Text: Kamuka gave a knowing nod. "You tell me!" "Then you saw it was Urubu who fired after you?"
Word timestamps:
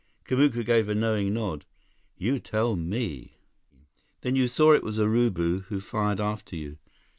Kamuka 0.25 0.65
gave 0.65 0.89
a 0.89 0.95
knowing 0.95 1.31
nod. 1.31 1.63
"You 2.17 2.39
tell 2.39 2.75
me!" 2.75 3.37
"Then 4.21 4.35
you 4.35 4.47
saw 4.47 4.73
it 4.73 4.81
was 4.83 4.97
Urubu 4.97 5.65
who 5.65 5.79
fired 5.79 6.19
after 6.19 6.55
you?" 6.55 6.79